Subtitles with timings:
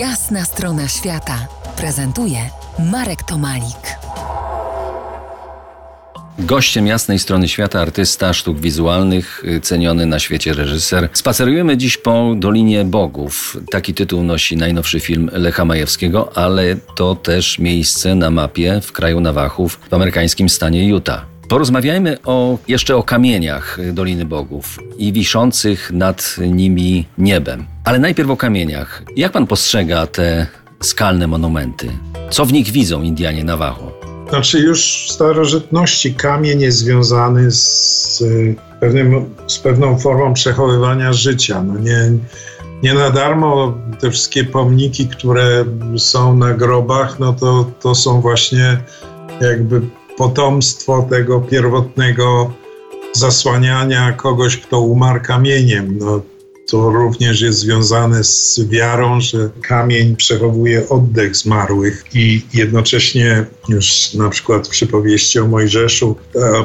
[0.00, 1.46] Jasna strona świata
[1.76, 2.38] prezentuje
[2.78, 3.96] Marek Tomalik.
[6.38, 11.08] Gościem jasnej strony świata artysta sztuk wizualnych, y, ceniony na świecie reżyser.
[11.12, 13.56] Spacerujemy dziś po Dolinie Bogów.
[13.70, 19.20] Taki tytuł nosi najnowszy film Lecha Majewskiego, ale to też miejsce na mapie w kraju
[19.20, 21.26] Nawachów w amerykańskim stanie Utah.
[21.50, 27.66] Porozmawiajmy o, jeszcze o kamieniach Doliny Bogów i wiszących nad nimi niebem.
[27.84, 29.02] Ale najpierw o kamieniach.
[29.16, 30.46] Jak pan postrzega te
[30.80, 31.88] skalne monumenty?
[32.30, 33.92] Co w nich widzą Indianie Navajo?
[34.28, 38.24] Znaczy już w starożytności kamień jest związany z,
[38.80, 41.62] pewnym, z pewną formą przechowywania życia.
[41.62, 42.12] No nie,
[42.82, 45.64] nie na darmo te wszystkie pomniki, które
[45.96, 48.80] są na grobach, no to, to są właśnie
[49.40, 49.80] jakby
[50.20, 52.52] potomstwo tego pierwotnego
[53.12, 55.98] zasłaniania kogoś, kto umarł kamieniem.
[55.98, 56.20] No,
[56.70, 64.28] to również jest związane z wiarą, że kamień przechowuje oddech zmarłych i jednocześnie już na
[64.28, 66.16] przykład w przypowieści o Mojżeszu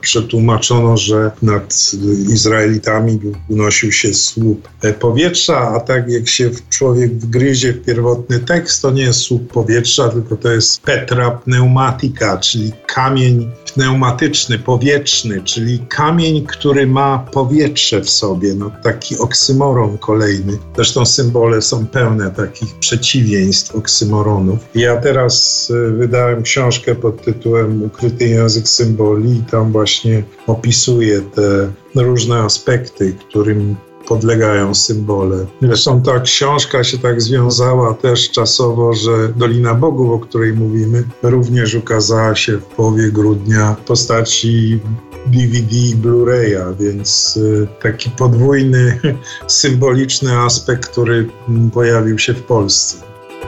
[0.00, 1.92] przetłumaczono, że nad
[2.28, 4.68] Izraelitami unosił się słup
[5.00, 10.08] powietrza, a tak jak się człowiek wgryzie w pierwotny tekst, to nie jest słup powietrza,
[10.08, 18.10] tylko to jest petra pneumatika, czyli kamień pneumatyczny, powietrzny, czyli kamień, który ma powietrze w
[18.10, 20.58] sobie, no, taki oksymoron kolejny.
[20.76, 24.58] Zresztą symbole są pełne takich przeciwieństw oksymoronów.
[24.74, 31.70] Ja teraz y, wydałem książkę pod tytułem Ukryty język symboli i tam właśnie opisuję te
[31.94, 33.76] różne aspekty, którym
[34.08, 35.46] podlegają symbole.
[35.62, 41.74] Zresztą ta książka się tak związała też czasowo, że Dolina Bogów, o której mówimy, również
[41.74, 44.80] ukazała się w połowie grudnia w postaci
[45.26, 49.00] DVD i Blu-raya, więc y, taki podwójny,
[49.46, 51.28] symboliczny aspekt, który
[51.72, 52.96] pojawił się w Polsce.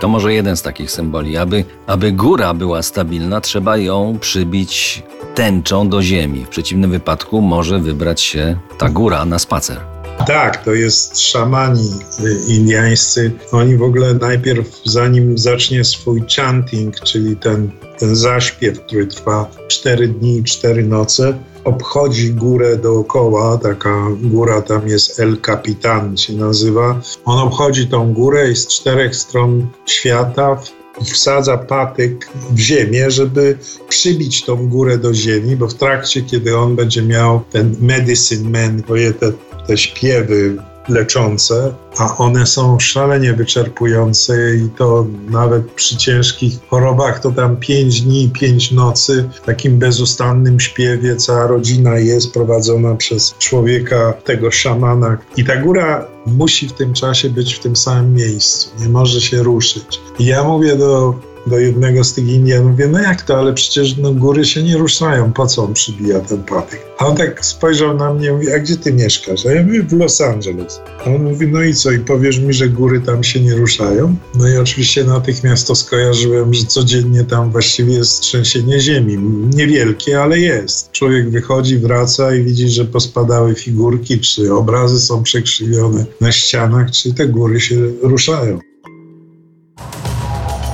[0.00, 1.36] To może jeden z takich symboli.
[1.36, 5.02] Aby, aby góra była stabilna, trzeba ją przybić
[5.34, 6.44] tęczą do ziemi.
[6.44, 9.91] W przeciwnym wypadku może wybrać się ta góra na spacer.
[10.26, 11.90] Tak, to jest szamani
[12.20, 13.30] y, indiańscy.
[13.52, 20.08] Oni w ogóle najpierw, zanim zacznie swój chanting, czyli ten, ten zaśpiew, który trwa 4
[20.08, 27.00] dni i 4 noce, obchodzi górę dookoła, taka góra tam jest El Capitan się nazywa.
[27.24, 30.58] On obchodzi tą górę i z czterech stron świata
[31.04, 33.58] wsadza patyk w ziemię, żeby
[33.88, 38.82] przybić tą górę do ziemi, bo w trakcie, kiedy on będzie miał ten medicine man,
[39.20, 39.32] te
[39.66, 40.56] te śpiewy
[40.88, 48.00] leczące, a one są szalenie wyczerpujące i to nawet przy ciężkich chorobach to tam pięć
[48.00, 55.18] dni, pięć nocy w takim bezustannym śpiewie cała rodzina jest prowadzona przez człowieka, tego szamana
[55.36, 59.42] i ta góra musi w tym czasie być w tym samym miejscu, nie może się
[59.42, 60.00] ruszyć.
[60.18, 61.14] I ja mówię do
[61.46, 64.76] do jednego z tych Indian, mówię, no jak to, ale przecież no, góry się nie
[64.76, 66.80] ruszają, po co on przybija ten patyk?
[66.98, 69.46] A on tak spojrzał na mnie i mówi, a gdzie ty mieszkasz?
[69.46, 70.80] A ja mówię, w Los Angeles.
[71.00, 74.16] A on mówi, no i co, i powiesz mi, że góry tam się nie ruszają?
[74.34, 79.18] No i oczywiście natychmiast to skojarzyłem, że codziennie tam właściwie jest trzęsienie ziemi.
[79.54, 80.92] Niewielkie, ale jest.
[80.92, 87.14] Człowiek wychodzi, wraca i widzi, że pospadały figurki, czy obrazy są przekrzywione na ścianach, czy
[87.14, 88.71] te góry się ruszają.